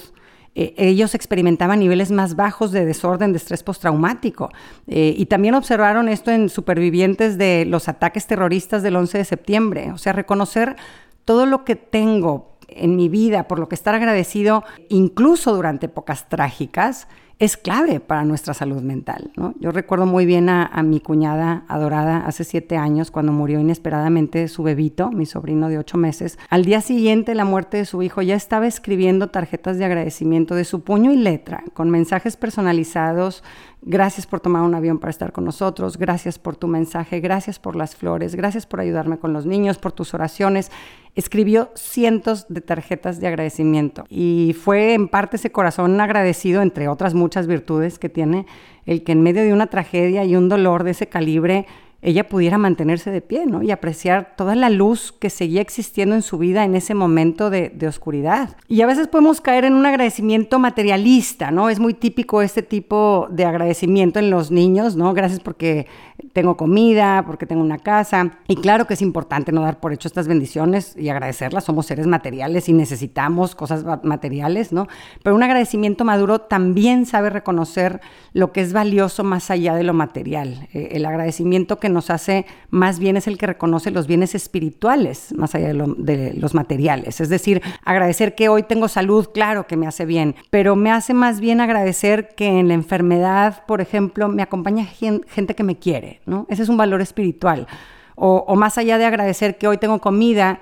eh, 0.56 0.74
ellos 0.78 1.14
experimentaban 1.14 1.80
niveles 1.80 2.12
más 2.12 2.36
bajos 2.36 2.72
de 2.72 2.86
desorden 2.86 3.34
de 3.34 3.38
estrés 3.38 3.62
postraumático. 3.62 4.50
Eh, 4.88 5.14
y 5.18 5.26
también 5.26 5.54
observaron 5.54 6.08
esto 6.08 6.32
en 6.32 6.50
supervivientes 6.50 7.38
de 7.38 7.66
los 7.66 7.90
ataques 7.90 8.26
terroristas 8.26 8.82
del 8.82 8.96
11 8.96 9.18
de 9.18 9.26
septiembre. 9.26 9.92
O 9.92 9.98
sea, 9.98 10.14
reconocer 10.14 10.78
todo 11.26 11.46
lo 11.46 11.66
que 11.66 11.76
tengo 11.76 12.56
en 12.70 12.96
mi 12.96 13.10
vida, 13.10 13.48
por 13.48 13.60
lo 13.60 13.68
que 13.68 13.76
estar 13.76 13.94
agradecido, 13.94 14.64
incluso 14.90 15.54
durante 15.54 15.88
épocas 15.88 16.30
trágicas, 16.30 17.08
es 17.38 17.58
clave 17.58 18.00
para 18.00 18.24
nuestra 18.24 18.54
salud 18.54 18.82
mental. 18.82 19.32
Yo 19.60 19.72
recuerdo 19.72 20.06
muy 20.06 20.26
bien 20.26 20.50
a, 20.50 20.72
mi 20.84 21.00
cuñada 21.00 21.64
adorada 21.68 22.26
hace 22.26 22.44
siete 22.44 22.78
años 22.78 23.12
cuando 23.12 23.32
murió 23.32 23.60
inesperadamente 23.60 24.48
su 24.48 24.64
bebito, 24.64 25.12
mi 25.12 25.26
sobrino 25.26 25.68
de 25.68 25.78
ocho 25.78 25.98
meses. 25.98 26.40
Al 26.50 26.64
día 26.64 26.82
siguiente 26.82 27.36
la 27.36 27.46
muerte 27.46 27.78
de 27.78 27.86
su 27.86 28.02
hijo 28.04 28.22
ya 28.22 28.36
estaba 28.36 28.68
escribiendo 28.68 29.30
tarjetas 29.30 29.78
de 29.78 29.86
agradecimiento 29.86 30.56
de 30.56 30.64
su 30.64 30.82
puño 30.82 31.12
y 31.12 31.18
letra 31.18 31.64
con 31.74 31.90
mensajes 31.90 32.38
personalizados 32.38 33.44
Gracias 33.88 34.26
por 34.26 34.40
tomar 34.40 34.64
un 34.64 34.74
avión 34.74 34.98
para 34.98 35.12
estar 35.12 35.32
con 35.32 35.46
nosotros. 35.46 36.00
Gracias 36.00 36.40
por 36.40 36.56
tu 36.56 36.68
mensaje. 36.68 37.20
Gracias 37.20 37.60
por 37.60 37.76
las 37.76 37.96
flores. 37.96 38.34
Gracias 38.34 38.66
por 38.66 38.80
ayudarme 38.80 39.20
con 39.20 39.32
los 39.32 39.46
niños, 39.46 39.78
por 39.78 39.92
tus 39.92 40.16
oraciones. 40.16 40.72
Escribió 41.14 41.70
cientos 41.76 42.48
de 42.50 42.62
tarjetas 42.62 43.20
de 43.20 43.28
agradecimiento 43.28 44.04
y 44.10 44.56
fue 44.60 44.96
en 44.96 45.08
parte 45.08 45.36
ese 45.36 45.52
corazón 45.52 46.02
agradecido, 46.02 46.64
entre 46.64 46.88
otras 46.88 47.14
muchas 47.14 47.46
virtudes 47.46 48.00
que 48.00 48.10
tiene, 48.10 48.48
el 48.88 49.04
que 49.04 49.12
en 49.12 49.22
medio 49.22 49.44
de 49.44 49.54
una 49.54 49.68
tragedia 49.68 50.26
y 50.26 50.36
un 50.36 50.50
dolor 50.50 50.84
de 50.84 50.92
ese 50.92 51.06
calibre 51.06 51.68
ella 52.06 52.30
pudiera 52.30 52.60
mantenerse 52.60 53.10
de 53.10 53.22
pie, 53.22 53.48
¿no? 53.48 53.64
Y 53.64 53.72
apreciar 53.72 54.36
toda 54.38 54.54
la 54.54 54.70
luz 54.70 55.12
que 55.12 55.32
seguía 55.32 55.60
existiendo 55.60 56.14
en 56.14 56.22
su 56.22 56.38
vida 56.38 56.64
en 56.64 56.76
ese 56.76 56.94
momento 56.94 57.50
de, 57.50 57.86
oscuridad. 57.88 58.58
Y 58.68 58.82
a 58.82 58.88
veces 58.88 59.08
podemos 59.08 59.42
caer 59.42 59.66
en 59.66 59.74
un 59.74 59.86
agradecimiento 59.86 60.60
materialista, 60.60 61.52
¿no? 61.52 61.70
Es 61.70 61.80
muy 61.80 61.94
típico 61.94 62.42
este 62.42 62.62
tipo 62.62 63.28
de 63.32 63.46
agradecimiento 63.46 64.20
en 64.20 64.30
los 64.30 64.52
niños, 64.52 64.96
¿no? 64.96 65.14
Gracias 65.14 65.40
porque 65.40 65.88
tengo 66.34 66.58
comida, 66.58 67.24
porque 67.26 67.46
tengo 67.46 67.62
una 67.62 67.80
casa. 67.80 68.38
Y 68.48 68.56
claro 68.56 68.86
que 68.86 68.94
es 68.94 69.02
importante 69.02 69.52
no 69.52 69.62
dar 69.62 69.80
por 69.80 69.92
hecho 69.92 70.08
estas 70.08 70.28
bendiciones 70.28 70.96
y 70.98 71.10
agradecerlas. 71.10 71.64
Somos 71.64 71.88
seres 71.88 72.08
materiales 72.08 72.70
y 72.70 72.74
necesitamos 72.74 73.56
cosas 73.56 73.84
materiales, 74.04 74.72
¿no? 74.72 74.88
Pero 75.24 75.36
un 75.36 75.44
agradecimiento 75.44 76.06
maduro 76.06 76.40
también 76.40 77.06
sabe 77.06 77.32
reconocer 77.32 78.02
lo 78.34 78.52
que 78.52 78.62
es 78.62 78.74
valioso 78.74 79.24
más 79.24 79.50
allá 79.50 79.74
de 79.76 79.84
lo 79.84 79.94
material. 79.94 80.68
Eh, 80.74 80.90
el 80.92 81.06
agradecimiento 81.06 81.80
que 81.80 81.95
nos 81.96 82.12
hace 82.12 82.46
más 82.70 83.00
bien 83.00 83.18
es 83.18 83.26
el 83.26 83.40
que 83.40 83.48
reconoce 83.48 83.90
los 83.90 84.06
bienes 84.06 84.36
espirituales 84.36 85.34
más 85.36 85.56
allá 85.56 85.74
de, 85.74 86.34
los 86.36 86.54
materiales. 86.54 87.20
Es 87.20 87.30
decir, 87.30 87.64
agradecer 87.84 88.36
que 88.36 88.50
hoy 88.50 88.62
tengo 88.62 88.88
salud, 88.88 89.30
claro 89.34 89.66
que 89.66 89.78
me 89.78 89.88
hace 89.88 90.06
bien, 90.06 90.36
pero 90.52 90.76
me 90.76 90.92
hace 90.92 91.16
más 91.16 91.40
bien 91.40 91.60
agradecer 91.60 92.36
que 92.36 92.60
en 92.60 92.68
la 92.68 92.76
enfermedad, 92.76 93.66
por 93.66 93.82
ejemplo, 93.82 94.28
me 94.28 94.44
acompaña 94.44 94.86
gente 94.86 95.56
que 95.56 95.64
me 95.64 95.80
quiere, 95.80 96.22
¿no? 96.28 96.46
Ese 96.50 96.62
es 96.62 96.70
un 96.70 96.78
valor 96.78 97.02
espiritual. 97.02 97.68
O, 98.16 98.46
o 98.48 98.56
más 98.56 98.78
allá 98.78 98.98
de 98.98 99.06
agradecer 99.06 99.58
que 99.58 99.68
hoy 99.68 99.78
tengo 99.78 100.00
comida, 100.00 100.60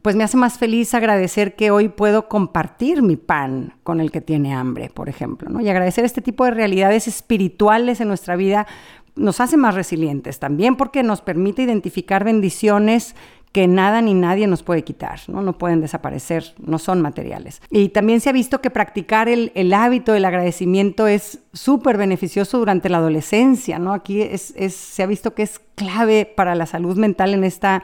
pues 0.00 0.16
me 0.16 0.24
hace 0.24 0.36
más 0.36 0.58
feliz 0.58 0.94
agradecer 0.94 1.54
que 1.54 1.70
hoy 1.70 1.88
puedo 1.88 2.28
compartir 2.28 3.02
mi 3.02 3.16
pan 3.16 3.74
con 3.82 4.00
el 4.00 4.10
que 4.10 4.22
tiene 4.22 4.54
hambre, 4.54 4.90
por 4.92 5.08
ejemplo, 5.08 5.50
¿no? 5.50 5.60
Y 5.60 5.68
agradecer 5.68 6.04
este 6.04 6.22
tipo 6.22 6.44
de 6.44 6.52
realidades 6.52 7.06
espirituales 7.06 8.00
en 8.00 8.08
nuestra 8.08 8.36
vida, 8.36 8.66
nos 9.14 9.40
hace 9.40 9.56
más 9.56 9.74
resilientes 9.74 10.38
también 10.38 10.76
porque 10.76 11.02
nos 11.02 11.20
permite 11.20 11.62
identificar 11.62 12.24
bendiciones 12.24 13.14
que 13.52 13.68
nada 13.68 14.00
ni 14.00 14.14
nadie 14.14 14.46
nos 14.46 14.62
puede 14.62 14.82
quitar, 14.82 15.20
¿no? 15.28 15.42
no 15.42 15.58
pueden 15.58 15.82
desaparecer, 15.82 16.54
no 16.58 16.78
son 16.78 17.02
materiales. 17.02 17.60
Y 17.70 17.90
también 17.90 18.20
se 18.20 18.30
ha 18.30 18.32
visto 18.32 18.62
que 18.62 18.70
practicar 18.70 19.28
el, 19.28 19.74
hábito 19.74 20.12
del 20.12 20.24
agradecimiento 20.24 21.06
es 21.06 21.40
súper 21.52 21.98
beneficioso 21.98 22.58
durante 22.58 22.88
la 22.88 22.98
adolescencia, 22.98 23.78
¿no? 23.78 23.92
Aquí 23.92 24.22
es, 24.22 24.54
se 24.68 25.02
ha 25.02 25.06
visto 25.06 25.34
que 25.34 25.42
es 25.42 25.60
clave 25.74 26.24
para 26.24 26.54
la 26.54 26.64
salud 26.64 26.96
mental 26.96 27.34
en 27.34 27.44
esta 27.44 27.82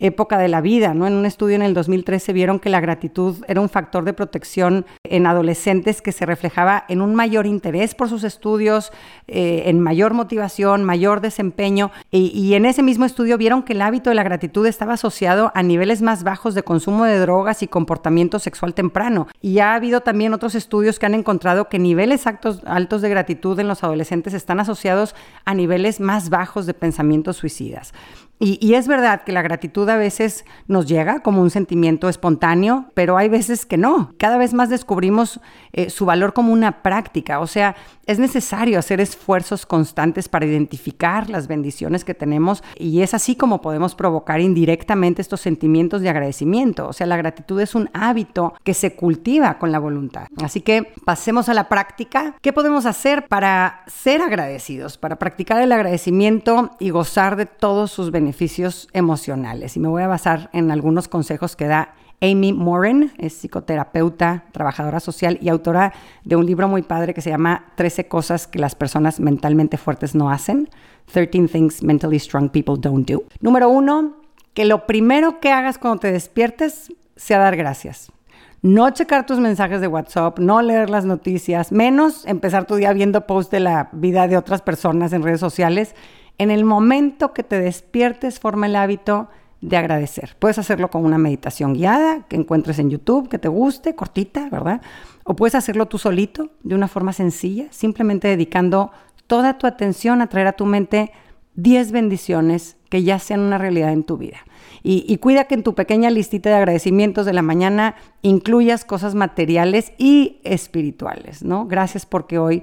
época 0.00 0.38
de 0.38 0.48
la 0.48 0.60
vida. 0.60 0.94
¿no? 0.94 1.06
En 1.06 1.14
un 1.14 1.26
estudio 1.26 1.56
en 1.56 1.62
el 1.62 1.74
2013 1.74 2.32
vieron 2.32 2.58
que 2.60 2.70
la 2.70 2.80
gratitud 2.80 3.44
era 3.48 3.60
un 3.60 3.68
factor 3.68 4.04
de 4.04 4.12
protección 4.12 4.86
en 5.04 5.26
adolescentes 5.26 6.02
que 6.02 6.12
se 6.12 6.26
reflejaba 6.26 6.84
en 6.88 7.02
un 7.02 7.14
mayor 7.14 7.46
interés 7.46 7.94
por 7.94 8.08
sus 8.08 8.24
estudios, 8.24 8.92
eh, 9.26 9.64
en 9.66 9.80
mayor 9.80 10.14
motivación, 10.14 10.84
mayor 10.84 11.20
desempeño. 11.20 11.90
Y, 12.10 12.54
en 12.54 12.66
ese 12.66 12.82
mismo 12.82 13.04
estudio 13.04 13.38
vieron 13.38 13.62
que 13.62 13.72
el 13.72 13.82
hábito 13.82 14.10
de 14.10 14.16
la 14.16 14.22
gratitud 14.22 14.66
estaba 14.66 14.94
asociado 14.94 15.52
a 15.54 15.62
niveles 15.62 16.02
más 16.02 16.24
bajos 16.24 16.54
de 16.54 16.62
consumo 16.62 17.04
de 17.04 17.18
drogas 17.18 17.62
y 17.62 17.68
comportamiento 17.68 18.38
sexual 18.38 18.74
temprano. 18.74 19.28
Y 19.40 19.58
ha 19.58 19.74
habido 19.74 20.00
también 20.00 20.34
otros 20.34 20.54
estudios 20.54 20.98
que 20.98 21.06
han 21.06 21.14
encontrado 21.14 21.68
que 21.68 21.78
niveles 21.78 22.26
altos 22.26 23.02
de 23.02 23.08
gratitud 23.08 23.58
en 23.60 23.68
los 23.68 23.84
adolescentes 23.84 24.34
están 24.34 24.60
asociados 24.60 25.14
a 25.44 25.54
niveles 25.54 26.00
más 26.00 26.30
bajos 26.30 26.66
de 26.66 26.74
pensamientos 26.74 27.36
suicidas. 27.36 27.92
Y, 28.40 28.74
es 28.74 28.86
verdad 28.86 29.22
que 29.24 29.32
la 29.32 29.42
gratitud 29.42 29.88
a 29.88 29.96
veces 29.96 30.44
nos 30.68 30.86
llega 30.86 31.20
como 31.20 31.42
un 31.42 31.50
sentimiento 31.50 32.08
espontáneo, 32.08 32.86
pero 32.94 33.16
hay 33.16 33.28
veces 33.28 33.66
que 33.66 33.76
no. 33.76 34.12
Cada 34.16 34.38
vez 34.38 34.54
más 34.54 34.68
descubrimos 34.68 35.40
eh, 35.72 35.90
su 35.90 36.06
valor 36.06 36.34
como 36.34 36.52
una 36.52 36.82
práctica, 36.82 37.40
o 37.40 37.48
sea, 37.48 37.74
es 38.06 38.18
necesario 38.18 38.78
hacer 38.78 39.00
esfuerzos 39.00 39.66
constantes 39.66 40.28
para 40.28 40.46
identificar 40.46 41.28
las 41.28 41.48
bendiciones 41.48 42.04
que 42.04 42.14
tenemos 42.14 42.62
y 42.76 43.02
es 43.02 43.12
así 43.12 43.36
como 43.36 43.60
podemos 43.60 43.94
provocar 43.94 44.40
indirectamente 44.40 45.20
estos 45.20 45.40
sentimientos 45.40 46.00
de 46.00 46.08
agradecimiento. 46.08 46.88
O 46.88 46.92
sea, 46.92 47.06
la 47.06 47.16
gratitud 47.16 47.60
es 47.60 47.74
un 47.74 47.90
hábito 47.92 48.54
que 48.62 48.72
se 48.72 48.94
cultiva 48.94 49.58
con 49.58 49.72
la 49.72 49.78
voluntad. 49.78 50.28
Así 50.42 50.60
que 50.60 50.94
pasemos 51.04 51.48
a 51.48 51.54
la 51.54 51.68
práctica. 51.68 52.36
¿Qué 52.40 52.52
podemos 52.52 52.86
hacer 52.86 53.26
para 53.26 53.82
ser 53.88 54.22
agradecidos, 54.22 54.96
para 54.96 55.16
practicar 55.16 55.60
el 55.60 55.72
agradecimiento 55.72 56.70
y 56.78 56.90
gozar 56.90 57.36
de 57.36 57.46
todos 57.46 57.90
sus 57.90 58.10
beneficios 58.10 58.27
emocionales? 58.92 59.76
Y 59.76 59.80
me 59.80 59.88
voy 59.88 60.02
a 60.02 60.08
basar 60.08 60.50
en 60.52 60.70
algunos 60.70 61.08
consejos 61.08 61.56
que 61.56 61.66
da 61.66 61.94
Amy 62.20 62.52
Morin 62.52 63.12
es 63.18 63.34
psicoterapeuta, 63.34 64.44
trabajadora 64.52 64.98
social 64.98 65.38
y 65.40 65.48
autora 65.48 65.92
de 66.24 66.36
un 66.36 66.46
libro 66.46 66.66
muy 66.66 66.82
padre 66.82 67.14
que 67.14 67.20
se 67.20 67.30
llama 67.30 67.66
13 67.76 68.08
cosas 68.08 68.46
que 68.48 68.58
las 68.58 68.74
personas 68.74 69.20
mentalmente 69.20 69.76
fuertes 69.76 70.14
no 70.14 70.30
hacen. 70.30 70.68
13 71.12 71.48
things 71.48 71.82
mentally 71.82 72.18
strong 72.18 72.50
people 72.50 72.74
don't 72.78 73.08
do. 73.08 73.22
Número 73.40 73.68
uno, 73.68 74.16
que 74.52 74.64
lo 74.64 74.86
primero 74.86 75.38
que 75.38 75.52
hagas 75.52 75.78
cuando 75.78 76.00
te 76.00 76.12
despiertes 76.12 76.92
sea 77.14 77.38
dar 77.38 77.56
gracias. 77.56 78.10
No 78.60 78.90
checar 78.90 79.24
tus 79.24 79.38
mensajes 79.38 79.80
de 79.80 79.86
WhatsApp, 79.86 80.40
no 80.40 80.60
leer 80.62 80.90
las 80.90 81.04
noticias, 81.04 81.70
menos 81.70 82.26
empezar 82.26 82.66
tu 82.66 82.74
día 82.74 82.92
viendo 82.92 83.24
posts 83.24 83.52
de 83.52 83.60
la 83.60 83.88
vida 83.92 84.26
de 84.26 84.36
otras 84.36 84.62
personas 84.62 85.12
en 85.12 85.22
redes 85.22 85.38
sociales. 85.38 85.94
En 86.38 86.50
el 86.50 86.64
momento 86.64 87.32
que 87.32 87.42
te 87.42 87.60
despiertes, 87.60 88.38
forma 88.38 88.66
el 88.66 88.76
hábito 88.76 89.28
de 89.60 89.76
agradecer. 89.76 90.36
Puedes 90.38 90.58
hacerlo 90.58 90.88
con 90.88 91.04
una 91.04 91.18
meditación 91.18 91.74
guiada 91.74 92.26
que 92.28 92.36
encuentres 92.36 92.78
en 92.78 92.90
YouTube, 92.90 93.28
que 93.28 93.38
te 93.38 93.48
guste, 93.48 93.96
cortita, 93.96 94.48
¿verdad? 94.48 94.80
O 95.24 95.34
puedes 95.34 95.56
hacerlo 95.56 95.86
tú 95.86 95.98
solito, 95.98 96.50
de 96.62 96.76
una 96.76 96.86
forma 96.86 97.12
sencilla, 97.12 97.66
simplemente 97.70 98.28
dedicando 98.28 98.92
toda 99.26 99.58
tu 99.58 99.66
atención 99.66 100.22
a 100.22 100.28
traer 100.28 100.46
a 100.46 100.52
tu 100.52 100.64
mente 100.64 101.10
10 101.56 101.90
bendiciones 101.90 102.76
que 102.88 103.02
ya 103.02 103.18
sean 103.18 103.40
una 103.40 103.58
realidad 103.58 103.92
en 103.92 104.04
tu 104.04 104.16
vida. 104.16 104.38
Y, 104.84 105.18
cuida 105.18 105.44
que 105.44 105.54
en 105.54 105.64
tu 105.64 105.74
pequeña 105.74 106.08
listita 106.08 106.50
de 106.50 106.54
agradecimientos 106.54 107.26
de 107.26 107.32
la 107.32 107.42
mañana 107.42 107.96
incluyas 108.22 108.84
cosas 108.84 109.14
materiales 109.16 109.92
y 109.98 110.40
espirituales, 110.44 111.42
¿no? 111.42 111.66
Gracias 111.66 112.06
porque 112.06 112.38
hoy 112.38 112.62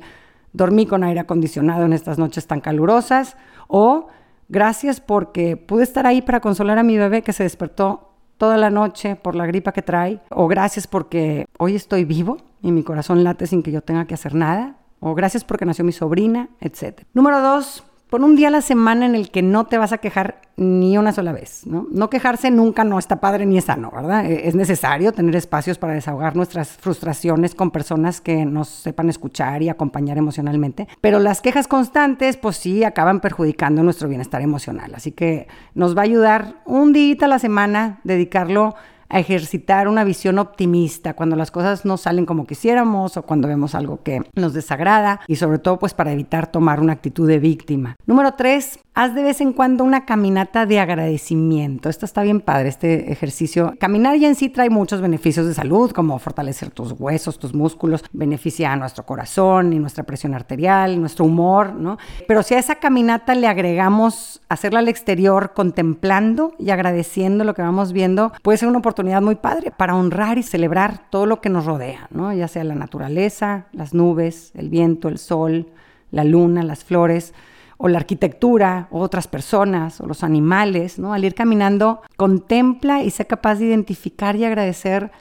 dormí 0.53 0.85
con 0.85 1.03
aire 1.03 1.19
acondicionado 1.19 1.85
en 1.85 1.93
estas 1.93 2.17
noches 2.17 2.47
tan 2.47 2.61
calurosas 2.61 3.35
o 3.67 4.07
Gracias 4.47 4.99
porque 4.99 5.57
pude 5.57 5.83
estar 5.83 6.05
ahí 6.05 6.21
para 6.21 6.39
consolar 6.39 6.77
a 6.77 6.83
mi 6.83 6.97
bebé 6.97 7.23
que 7.23 7.33
se 7.33 7.43
despertó 7.43 8.11
toda 8.37 8.57
la 8.57 8.69
noche 8.69 9.15
por 9.15 9.35
la 9.35 9.45
gripa 9.45 9.71
que 9.71 9.81
trae. 9.81 10.21
O 10.29 10.47
gracias 10.47 10.87
porque 10.87 11.45
hoy 11.57 11.75
estoy 11.75 12.05
vivo 12.05 12.37
y 12.61 12.71
mi 12.71 12.83
corazón 12.83 13.23
late 13.23 13.47
sin 13.47 13.63
que 13.63 13.71
yo 13.71 13.81
tenga 13.81 14.05
que 14.05 14.13
hacer 14.13 14.35
nada. 14.35 14.77
O 14.99 15.15
gracias 15.15 15.43
porque 15.43 15.65
nació 15.65 15.83
mi 15.83 15.91
sobrina, 15.91 16.49
etc. 16.61 17.01
Número 17.13 17.41
dos, 17.41 17.83
Pon 18.09 18.23
un 18.23 18.35
día 18.35 18.49
a 18.49 18.51
la 18.51 18.61
semana 18.61 19.07
en 19.07 19.15
el 19.15 19.31
que 19.31 19.41
no 19.41 19.65
te 19.65 19.79
vas 19.79 19.91
a 19.91 19.97
quejar 19.97 20.41
ni 20.57 20.97
una 20.97 21.11
sola 21.11 21.33
vez, 21.33 21.65
¿no? 21.65 21.87
No 21.91 22.09
quejarse 22.09 22.51
nunca 22.51 22.83
no 22.83 22.99
está 22.99 23.19
padre 23.19 23.45
ni 23.45 23.57
es 23.57 23.65
sano, 23.65 23.91
¿verdad? 23.91 24.25
E, 24.25 24.47
es 24.47 24.53
necesario 24.53 25.11
tener 25.11 25.35
espacios 25.35 25.79
para 25.79 25.93
desahogar 25.93 26.35
nuestras 26.35 26.69
frustraciones 26.69 27.55
con 27.55 27.71
personas 27.71 28.21
que 28.21 28.45
nos 28.45 28.69
sepan 28.69 29.09
escuchar 29.09 29.63
y 29.63 29.69
acompañar 29.69 30.19
emocionalmente, 30.19 30.87
pero 31.01 31.19
las 31.19 31.41
quejas 31.41 31.67
constantes, 31.67 32.37
pues 32.37 32.57
sí, 32.57 32.83
acaban 32.83 33.21
perjudicando 33.21 33.81
nuestro 33.83 34.07
bienestar 34.07 34.41
emocional. 34.41 34.93
Así 34.95 35.11
que 35.11 35.47
nos 35.73 35.97
va 35.97 36.01
a 36.01 36.05
ayudar 36.05 36.61
un 36.65 36.93
día 36.93 37.15
a 37.21 37.27
la 37.27 37.39
semana 37.39 37.99
dedicarlo 38.03 38.75
a 39.09 39.19
ejercitar 39.19 39.87
una 39.87 40.03
visión 40.03 40.39
optimista 40.39 41.13
cuando 41.13 41.35
las 41.35 41.51
cosas 41.51 41.85
no 41.85 41.97
salen 41.97 42.25
como 42.25 42.47
quisiéramos 42.47 43.17
o 43.17 43.23
cuando 43.23 43.47
vemos 43.47 43.75
algo 43.75 44.01
que 44.03 44.23
nos 44.35 44.53
desagrada 44.53 45.21
y 45.27 45.35
sobre 45.35 45.59
todo 45.59 45.79
pues 45.79 45.93
para 45.93 46.11
evitar 46.11 46.47
tomar 46.47 46.79
una 46.79 46.93
actitud 46.93 47.27
de 47.27 47.39
víctima. 47.39 47.95
Número 48.05 48.33
tres, 48.33 48.79
haz 48.93 49.13
de 49.13 49.23
vez 49.23 49.41
en 49.41 49.53
cuando 49.53 49.83
una 49.83 50.05
caminata 50.05 50.65
de 50.65 50.79
agradecimiento. 50.79 51.89
Esto 51.89 52.05
está 52.05 52.23
bien 52.23 52.41
padre, 52.41 52.69
este 52.69 53.11
ejercicio. 53.11 53.73
Caminar 53.79 54.17
ya 54.17 54.27
en 54.27 54.35
sí 54.35 54.49
trae 54.49 54.69
muchos 54.69 55.01
beneficios 55.01 55.45
de 55.45 55.53
salud, 55.53 55.91
como 55.91 56.17
fortalecer 56.19 56.71
tus 56.71 56.93
huesos, 56.93 57.37
tus 57.37 57.53
músculos, 57.53 58.03
beneficia 58.13 58.71
a 58.71 58.75
nuestro 58.75 59.05
corazón 59.05 59.73
y 59.73 59.79
nuestra 59.79 60.03
presión 60.03 60.33
arterial, 60.33 60.99
nuestro 60.99 61.25
humor, 61.25 61.73
¿no? 61.73 61.97
Pero 62.27 62.41
si 62.43 62.55
a 62.55 62.59
esa 62.59 62.75
caminata 62.75 63.35
le 63.35 63.47
agregamos 63.47 64.41
hacerla 64.49 64.79
al 64.79 64.87
exterior 64.87 65.53
contemplando 65.53 66.53
y 66.57 66.69
agradeciendo 66.69 67.43
lo 67.43 67.53
que 67.53 67.61
vamos 67.61 67.91
viendo, 67.91 68.31
puede 68.41 68.57
ser 68.57 68.69
una 68.69 68.79
oportunidad 68.79 68.94
muy 69.03 69.35
padre 69.35 69.71
para 69.71 69.95
honrar 69.95 70.37
y 70.37 70.43
celebrar 70.43 71.09
todo 71.09 71.25
lo 71.25 71.41
que 71.41 71.49
nos 71.49 71.65
rodea, 71.65 72.07
¿no? 72.11 72.33
Ya 72.33 72.47
sea 72.47 72.63
la 72.63 72.75
naturaleza, 72.75 73.67
las 73.71 73.93
nubes, 73.93 74.51
el 74.55 74.69
viento, 74.69 75.07
el 75.07 75.17
sol, 75.17 75.67
la 76.11 76.23
luna, 76.23 76.63
las 76.63 76.83
flores 76.83 77.33
o 77.77 77.89
la 77.89 77.97
arquitectura, 77.97 78.87
o 78.89 79.01
otras 79.01 79.27
personas, 79.27 79.99
o 79.99 80.05
los 80.05 80.23
animales, 80.23 80.97
¿no? 80.97 81.13
Al 81.13 81.25
ir 81.25 81.35
caminando, 81.35 82.01
contempla 82.15 83.03
y 83.03 83.11
sea 83.11 83.25
capaz 83.25 83.55
de 83.55 83.65
identificar 83.65 84.37
y 84.37 84.45
agradecer 84.45 85.11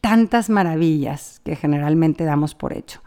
tantas 0.00 0.48
maravillas 0.48 1.40
que 1.44 1.56
generalmente 1.56 2.24
damos 2.24 2.54
por 2.54 2.72
hecho. 2.72 3.00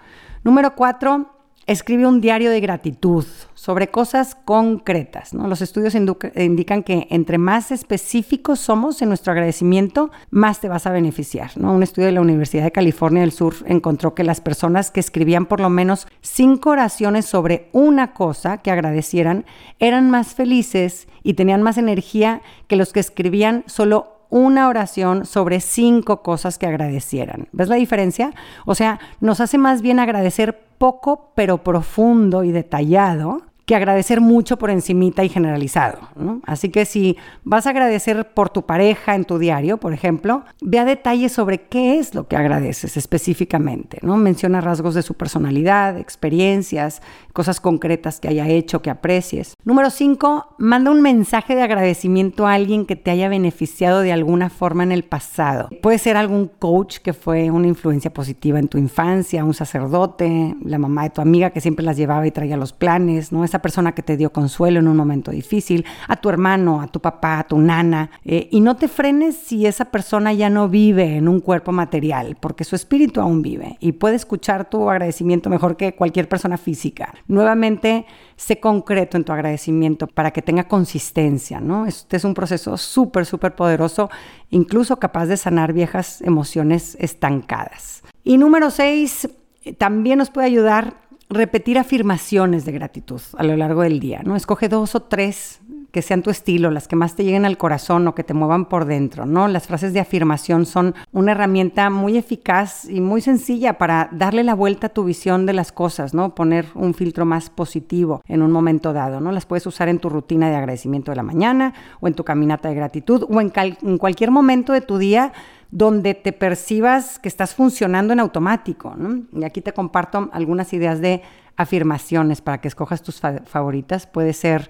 Número 0.43 0.75
cuatro, 0.75 1.36
escribe 1.67 2.07
un 2.07 2.21
diario 2.21 2.49
de 2.49 2.61
gratitud 2.61 3.25
sobre 3.53 3.89
cosas 3.89 4.35
concretas. 4.35 5.33
Los 5.33 5.61
estudios 5.61 5.95
indican 5.95 6.81
que 6.81 7.07
entre 7.09 7.37
más 7.37 7.71
específicos 7.71 8.59
somos 8.59 9.01
en 9.01 9.09
nuestro 9.09 9.33
agradecimiento, 9.33 10.09
más 10.31 10.61
te 10.61 10.69
vas 10.69 10.87
a 10.87 10.91
beneficiar. 10.91 11.51
Un 11.57 11.83
estudio 11.83 12.07
de 12.07 12.13
la 12.13 12.21
Universidad 12.21 12.63
de 12.63 12.71
California 12.71 13.21
del 13.21 13.33
Sur 13.33 13.55
encontró 13.65 14.15
que 14.15 14.23
las 14.23 14.39
personas 14.39 14.91
que 14.91 15.01
escribían 15.01 15.45
por 15.45 15.59
lo 15.59 15.69
menos 15.69 16.07
cinco 16.21 16.69
oraciones 16.69 17.25
sobre 17.25 17.67
una 17.73 18.13
cosa 18.13 18.59
que 18.59 18.71
agradecieran 18.71 19.45
eran 19.79 20.09
más 20.09 20.35
felices 20.35 21.07
y 21.21 21.33
tenían 21.33 21.63
más 21.63 21.77
energía 21.77 22.41
que 22.67 22.77
los 22.77 22.93
que 22.93 23.01
escribían 23.01 23.65
solo 23.67 24.13
una 24.29 24.67
oración 24.67 25.25
sobre 25.25 25.59
cinco 25.59 26.21
cosas 26.21 26.57
que 26.57 26.67
agradecieran. 26.67 27.47
¿Ves 27.51 27.69
la 27.69 27.75
diferencia? 27.75 28.33
O 28.65 28.75
sea, 28.75 28.99
nos 29.19 29.41
hace 29.41 29.57
más 29.57 29.81
bien 29.81 29.99
agradecer 29.99 30.66
poco 30.77 31.31
pero 31.35 31.63
profundo 31.63 32.43
y 32.43 32.51
detallado 32.51 33.41
que 33.67 33.75
agradecer 33.75 34.21
mucho 34.21 34.57
por 34.57 34.69
encimita 34.69 35.25
y 35.25 35.29
generalizado. 35.29 35.99
Así 36.45 36.69
que 36.69 36.85
si 36.85 37.17
vas 37.43 37.67
a 37.67 37.71
agradecer 37.71 38.33
por 38.33 38.49
tu 38.49 38.65
pareja 38.65 39.13
en 39.13 39.25
tu 39.25 39.39
diario, 39.39 39.77
por 39.77 39.91
ejemplo, 39.91 40.45
ve 40.61 40.79
a 40.79 40.85
detalles 40.85 41.33
sobre 41.33 41.63
qué 41.63 41.99
es 41.99 42.15
lo 42.15 42.29
que 42.29 42.37
agradeces 42.37 42.95
específicamente. 42.95 43.99
¿no? 44.03 44.15
Menciona 44.15 44.61
rasgos 44.61 44.95
de 44.95 45.01
su 45.01 45.15
personalidad, 45.15 45.97
experiencias, 45.97 47.01
cosas 47.33 47.59
concretas 47.59 48.21
que 48.21 48.29
haya 48.29 48.47
hecho, 48.47 48.81
que 48.81 48.89
aprecies. 48.89 49.53
Número 49.65 49.89
cinco, 49.89 50.55
manda 50.57 50.89
un 50.89 51.01
mensaje 51.01 51.53
de 51.53 51.61
agradecimiento 51.61 52.47
a 52.47 52.53
alguien 52.53 52.85
que 52.85 52.95
te 52.95 53.11
haya 53.11 53.27
beneficiado 53.27 53.99
de 53.99 54.13
alguna 54.13 54.49
forma 54.49 54.83
en 54.83 54.93
el 54.93 55.03
pasado. 55.03 55.67
Puede 55.81 55.97
ser 55.97 56.15
algún 56.15 56.47
coach 56.47 56.99
que 56.99 57.11
fue 57.11 57.51
una 57.51 57.67
influencia 57.67 58.13
positiva 58.13 58.59
en 58.59 58.69
tu 58.69 58.77
infancia, 58.77 59.43
un 59.43 59.53
sacerdote, 59.53 60.55
la 60.63 60.77
mamá 60.77 61.03
de 61.03 61.09
tu 61.09 61.19
amiga 61.19 61.49
que 61.49 61.59
siempre 61.59 61.83
las 61.83 61.97
llevaba 61.97 62.25
y 62.25 62.31
traía 62.31 62.55
los 62.55 62.71
planes, 62.71 63.33
¿no? 63.33 63.43
Persona 63.61 63.93
que 63.93 64.03
te 64.03 64.17
dio 64.17 64.31
consuelo 64.31 64.79
en 64.79 64.87
un 64.87 64.97
momento 64.97 65.31
difícil, 65.31 65.85
a 66.07 66.15
tu 66.15 66.29
hermano, 66.29 66.81
a 66.81 66.87
tu 66.87 66.99
papá, 66.99 67.39
a 67.39 67.43
tu 67.43 67.57
nana. 67.59 68.11
Eh, 68.23 68.47
y 68.51 68.61
no 68.61 68.75
te 68.75 68.87
frenes 68.87 69.35
si 69.35 69.65
esa 69.65 69.85
persona 69.85 70.33
ya 70.33 70.49
no 70.49 70.69
vive 70.69 71.17
en 71.17 71.27
un 71.27 71.39
cuerpo 71.39 71.71
material, 71.71 72.37
porque 72.39 72.63
su 72.63 72.75
espíritu 72.75 73.21
aún 73.21 73.41
vive 73.41 73.77
y 73.79 73.93
puede 73.93 74.15
escuchar 74.15 74.69
tu 74.69 74.89
agradecimiento 74.89 75.49
mejor 75.49 75.77
que 75.77 75.95
cualquier 75.95 76.27
persona 76.27 76.57
física. 76.57 77.13
Nuevamente, 77.27 78.05
sé 78.35 78.59
concreto 78.59 79.17
en 79.17 79.23
tu 79.23 79.33
agradecimiento 79.33 80.07
para 80.07 80.31
que 80.31 80.41
tenga 80.41 80.67
consistencia, 80.67 81.59
¿no? 81.59 81.85
Este 81.85 82.17
es 82.17 82.23
un 82.23 82.33
proceso 82.33 82.77
súper, 82.77 83.25
súper 83.25 83.55
poderoso, 83.55 84.09
incluso 84.49 84.97
capaz 84.97 85.25
de 85.25 85.37
sanar 85.37 85.73
viejas 85.73 86.21
emociones 86.21 86.97
estancadas. 86.99 88.03
Y 88.23 88.37
número 88.37 88.69
seis, 88.69 89.29
también 89.77 90.17
nos 90.17 90.29
puede 90.29 90.47
ayudar 90.47 91.06
repetir 91.29 91.77
afirmaciones 91.77 92.65
de 92.65 92.71
gratitud 92.71 93.21
a 93.37 93.43
lo 93.43 93.55
largo 93.57 93.81
del 93.81 93.99
día, 93.99 94.21
¿no? 94.23 94.35
Escoge 94.35 94.69
dos 94.69 94.95
o 94.95 95.01
tres 95.01 95.59
que 95.91 96.01
sean 96.01 96.21
tu 96.21 96.29
estilo, 96.29 96.69
las 96.69 96.87
que 96.87 96.95
más 96.95 97.15
te 97.15 97.23
lleguen 97.23 97.45
al 97.45 97.57
corazón 97.57 98.07
o 98.07 98.13
que 98.13 98.23
te 98.23 98.33
muevan 98.33 98.65
por 98.65 98.85
dentro, 98.85 99.25
¿no? 99.25 99.47
Las 99.47 99.67
frases 99.67 99.93
de 99.93 99.99
afirmación 99.99 100.65
son 100.65 100.95
una 101.11 101.31
herramienta 101.31 101.89
muy 101.89 102.17
eficaz 102.17 102.87
y 102.89 103.01
muy 103.01 103.21
sencilla 103.21 103.77
para 103.77 104.09
darle 104.11 104.43
la 104.43 104.53
vuelta 104.53 104.87
a 104.87 104.89
tu 104.91 105.03
visión 105.05 105.45
de 105.45 105.53
las 105.53 105.71
cosas, 105.71 106.13
¿no? 106.13 106.35
Poner 106.35 106.67
un 106.75 106.93
filtro 106.93 107.25
más 107.25 107.49
positivo 107.49 108.21
en 108.27 108.41
un 108.41 108.51
momento 108.51 108.93
dado, 108.93 109.21
¿no? 109.21 109.31
Las 109.31 109.45
puedes 109.45 109.65
usar 109.65 109.89
en 109.89 109.99
tu 109.99 110.09
rutina 110.09 110.49
de 110.49 110.55
agradecimiento 110.55 111.11
de 111.11 111.15
la 111.17 111.23
mañana 111.23 111.73
o 111.99 112.07
en 112.07 112.13
tu 112.13 112.23
caminata 112.23 112.69
de 112.69 112.75
gratitud 112.75 113.25
o 113.27 113.41
en, 113.41 113.51
en 113.55 113.97
cualquier 113.97 114.31
momento 114.31 114.73
de 114.73 114.81
tu 114.81 114.97
día 114.97 115.33
donde 115.71 116.13
te 116.13 116.33
percibas 116.33 117.19
que 117.19 117.27
estás 117.27 117.53
funcionando 117.53 118.13
en 118.13 118.19
automático. 118.19 118.95
Y 119.33 119.43
aquí 119.43 119.61
te 119.61 119.73
comparto 119.73 120.29
algunas 120.31 120.73
ideas 120.73 121.01
de 121.01 121.21
afirmaciones 121.55 122.41
para 122.41 122.61
que 122.61 122.67
escojas 122.67 123.01
tus 123.01 123.21
favoritas. 123.45 124.07
Puede 124.07 124.33
ser 124.33 124.69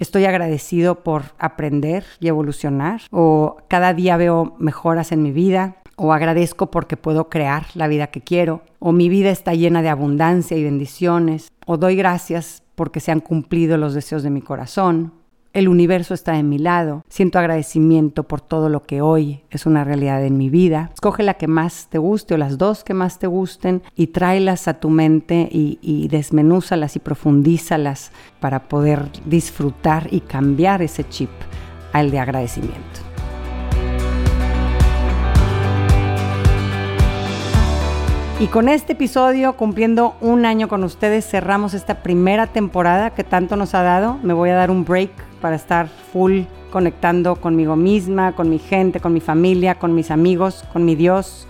Estoy 0.00 0.24
agradecido 0.24 1.04
por 1.04 1.24
aprender 1.38 2.06
y 2.20 2.28
evolucionar. 2.28 3.02
O 3.10 3.58
cada 3.68 3.92
día 3.92 4.16
veo 4.16 4.56
mejoras 4.58 5.12
en 5.12 5.22
mi 5.22 5.30
vida. 5.30 5.76
O 5.96 6.14
agradezco 6.14 6.70
porque 6.70 6.96
puedo 6.96 7.28
crear 7.28 7.66
la 7.74 7.86
vida 7.86 8.06
que 8.06 8.22
quiero. 8.22 8.62
O 8.78 8.92
mi 8.92 9.10
vida 9.10 9.28
está 9.28 9.52
llena 9.52 9.82
de 9.82 9.90
abundancia 9.90 10.56
y 10.56 10.64
bendiciones. 10.64 11.52
O 11.66 11.76
doy 11.76 11.96
gracias 11.96 12.62
porque 12.76 13.00
se 13.00 13.12
han 13.12 13.20
cumplido 13.20 13.76
los 13.76 13.92
deseos 13.92 14.22
de 14.22 14.30
mi 14.30 14.40
corazón 14.40 15.19
el 15.52 15.68
universo 15.68 16.14
está 16.14 16.38
en 16.38 16.48
mi 16.48 16.58
lado, 16.58 17.04
siento 17.08 17.38
agradecimiento 17.38 18.22
por 18.22 18.40
todo 18.40 18.68
lo 18.68 18.84
que 18.84 19.02
hoy 19.02 19.40
es 19.50 19.66
una 19.66 19.82
realidad 19.82 20.24
en 20.24 20.36
mi 20.38 20.48
vida. 20.48 20.90
Escoge 20.94 21.24
la 21.24 21.34
que 21.34 21.48
más 21.48 21.88
te 21.90 21.98
guste 21.98 22.34
o 22.34 22.38
las 22.38 22.56
dos 22.56 22.84
que 22.84 22.94
más 22.94 23.18
te 23.18 23.26
gusten 23.26 23.82
y 23.96 24.08
tráelas 24.08 24.68
a 24.68 24.74
tu 24.74 24.90
mente 24.90 25.48
y, 25.50 25.78
y 25.82 26.08
desmenúzalas 26.08 26.94
y 26.94 27.00
profundízalas 27.00 28.12
para 28.38 28.68
poder 28.68 29.08
disfrutar 29.24 30.06
y 30.12 30.20
cambiar 30.20 30.82
ese 30.82 31.08
chip 31.08 31.30
al 31.92 32.12
de 32.12 32.20
agradecimiento. 32.20 33.00
Y 38.38 38.46
con 38.46 38.70
este 38.70 38.94
episodio, 38.94 39.54
cumpliendo 39.54 40.14
un 40.22 40.46
año 40.46 40.68
con 40.68 40.82
ustedes, 40.84 41.28
cerramos 41.28 41.74
esta 41.74 42.02
primera 42.02 42.46
temporada 42.46 43.10
que 43.10 43.22
tanto 43.22 43.56
nos 43.56 43.74
ha 43.74 43.82
dado. 43.82 44.18
Me 44.22 44.32
voy 44.32 44.48
a 44.48 44.54
dar 44.54 44.70
un 44.70 44.86
break 44.86 45.10
para 45.40 45.56
estar 45.56 45.88
full 45.88 46.42
conectando 46.70 47.36
conmigo 47.36 47.76
misma, 47.76 48.32
con 48.32 48.48
mi 48.48 48.58
gente, 48.58 49.00
con 49.00 49.12
mi 49.12 49.20
familia, 49.20 49.76
con 49.76 49.94
mis 49.94 50.10
amigos, 50.10 50.64
con 50.72 50.84
mi 50.84 50.94
Dios. 50.94 51.46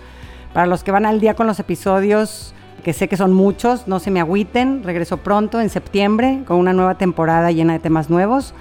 Para 0.53 0.65
los 0.65 0.83
que 0.83 0.91
van 0.91 1.05
al 1.05 1.19
día 1.19 1.35
con 1.35 1.47
los 1.47 1.59
episodios, 1.59 2.53
que 2.83 2.93
sé 2.93 3.07
que 3.07 3.17
son 3.17 3.33
muchos, 3.33 3.87
no 3.87 3.99
se 3.99 4.11
me 4.11 4.19
agüiten, 4.19 4.83
regreso 4.83 5.17
pronto 5.17 5.61
en 5.61 5.69
septiembre 5.69 6.41
con 6.45 6.57
una 6.57 6.73
nueva 6.73 6.95
temporada 6.95 7.51
llena 7.51 7.73
de 7.73 7.79
temas 7.79 8.09
nuevos. 8.09 8.53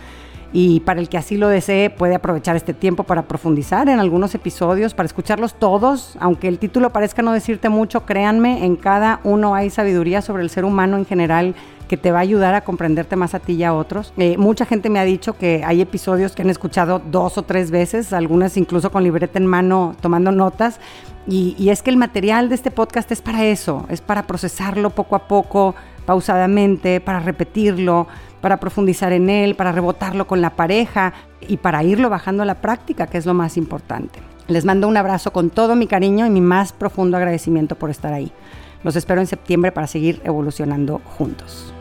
Y 0.53 0.81
para 0.81 1.01
el 1.01 1.09
que 1.09 1.17
así 1.17 1.37
lo 1.37 1.49
desee, 1.49 1.91
puede 1.91 2.17
aprovechar 2.17 2.57
este 2.57 2.75
tiempo 2.75 3.05
para 3.05 3.23
profundizar 3.23 3.89
en 3.89 4.01
algunos 4.01 4.35
episodios, 4.35 4.95
para 4.95 5.07
escucharlos 5.07 5.55
todos. 5.55 6.17
Aunque 6.19 6.49
el 6.49 6.59
título 6.59 6.91
parezca 6.91 7.23
no 7.23 7.33
decirte 7.33 7.69
mucho, 7.69 8.05
créanme, 8.05 8.65
en 8.65 8.75
cada 8.75 9.21
uno 9.23 9.55
hay 9.55 9.71
sabiduría 9.71 10.23
sobre 10.23 10.43
el 10.43 10.51
ser 10.51 10.65
humano 10.65 10.97
en 10.97 11.07
general 11.07 11.55
que 11.91 11.97
te 11.97 12.13
va 12.13 12.19
a 12.19 12.23
ayudar 12.23 12.55
a 12.55 12.61
comprenderte 12.61 13.17
más 13.17 13.35
a 13.35 13.41
ti 13.41 13.55
y 13.55 13.65
a 13.65 13.75
otros. 13.75 14.13
Eh, 14.17 14.37
mucha 14.39 14.65
gente 14.65 14.89
me 14.91 15.01
ha 15.01 15.05
dicho 15.05 15.37
que 15.37 15.65
hay 15.67 15.81
episodios 15.81 16.37
que 16.37 16.43
han 16.43 16.49
escuchado 16.49 17.03
dos 17.05 17.37
o 17.37 17.43
tres 17.43 17.73
veces, 17.73 18.13
algunas 18.13 18.57
incluso 18.57 18.93
con 18.93 19.03
libreta 19.03 19.41
en 19.41 19.47
mano 19.47 19.97
tomando 20.01 20.31
notas. 20.31 20.79
Y, 21.27 21.57
y 21.59 21.71
es 21.71 21.83
que 21.83 21.91
el 21.91 21.97
material 21.97 22.49
de 22.49 22.55
este 22.55 22.71
podcast 22.71 23.11
es 23.11 23.21
para 23.21 23.45
eso, 23.45 23.87
es 23.89 24.01
para 24.01 24.29
procesarlo 24.29 24.91
poco 24.91 25.17
a 25.17 25.27
poco, 25.27 25.75
pausadamente, 26.07 27.01
para 27.01 27.19
repetirlo, 27.19 28.07
para 28.41 28.61
profundizar 28.61 29.13
en 29.13 29.29
él, 29.29 29.57
para 29.57 29.73
rebotarlo 29.73 30.29
con 30.29 30.41
la 30.41 30.51
pareja 30.51 31.13
y 31.41 31.57
para 31.57 31.83
irlo 31.83 32.09
bajando 32.09 32.45
a 32.45 32.47
la 32.47 32.61
práctica, 32.61 33.09
que 33.09 33.19
es 33.19 33.27
lo 33.27 33.35
más 33.35 33.57
importante. 33.57 34.21
Les 34.47 34.65
mando 34.65 34.87
un 34.87 34.97
abrazo 34.97 35.33
con 35.33 35.51
todo 35.51 35.75
mi 35.75 35.89
cariño 35.89 36.25
y 36.25 36.31
mi 36.31 36.41
más 36.41 36.73
profundo 36.73 37.17
agradecimiento 37.17 37.75
por 37.75 37.91
estar 37.91 38.13
ahí. 38.13 38.31
Los 38.83 38.97
espero 38.97 39.21
en 39.21 39.27
septiembre 39.27 39.73
para 39.73 39.87
seguir 39.87 40.21
evolucionando 40.25 41.01
juntos. 41.05 41.73